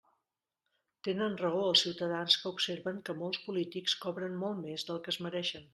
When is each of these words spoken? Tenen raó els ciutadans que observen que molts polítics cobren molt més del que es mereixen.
Tenen 1.07 1.35
raó 1.41 1.59
els 1.67 1.83
ciutadans 1.85 2.39
que 2.45 2.53
observen 2.55 3.05
que 3.11 3.19
molts 3.23 3.45
polítics 3.51 3.97
cobren 4.07 4.45
molt 4.45 4.65
més 4.69 4.91
del 4.91 5.05
que 5.07 5.17
es 5.17 5.25
mereixen. 5.29 5.69